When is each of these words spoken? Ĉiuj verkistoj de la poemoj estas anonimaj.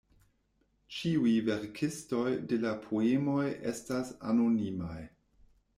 Ĉiuj 0.99 1.33
verkistoj 1.49 2.25
de 2.53 2.61
la 2.65 2.73
poemoj 2.87 3.47
estas 3.75 4.13
anonimaj. 4.33 5.01